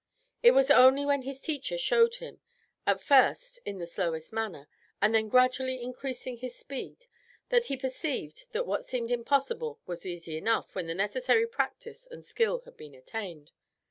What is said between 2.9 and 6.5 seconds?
first in the slowest manner, and then gradually increasing